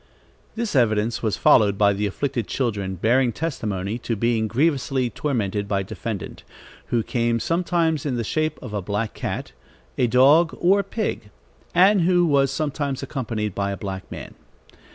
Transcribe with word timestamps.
This 0.55 0.75
evidence 0.75 1.21
was 1.21 1.37
followed 1.37 1.77
by 1.77 1.93
the 1.93 2.07
afflicted 2.07 2.47
children 2.47 2.95
bearing 2.95 3.31
testimony 3.31 3.99
to 3.99 4.15
being 4.15 4.47
grievously 4.47 5.11
tormented 5.11 5.67
by 5.67 5.83
defendant, 5.83 6.41
who 6.87 7.03
came 7.03 7.39
sometimes 7.39 8.03
in 8.03 8.15
the 8.15 8.23
shape 8.23 8.57
of 8.63 8.73
a 8.73 8.81
black 8.81 9.13
cat, 9.13 9.51
a 9.99 10.07
dog, 10.07 10.57
or 10.59 10.79
a 10.79 10.83
pig, 10.83 11.29
and 11.75 12.01
who 12.01 12.25
was 12.25 12.49
sometimes 12.49 13.03
accompanied 13.03 13.53
by 13.53 13.69
a 13.69 13.77
black 13.77 14.11
man. 14.11 14.33